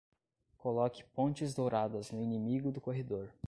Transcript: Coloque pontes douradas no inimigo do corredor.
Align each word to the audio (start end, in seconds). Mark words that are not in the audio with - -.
Coloque 0.57 1.03
pontes 1.13 1.53
douradas 1.53 2.09
no 2.09 2.23
inimigo 2.23 2.71
do 2.71 2.81
corredor. 2.81 3.31